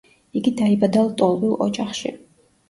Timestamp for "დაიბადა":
0.61-1.03